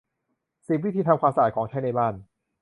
[0.67, 2.13] สิบ วิธีทำความสะอาดของใช้ในบ้าน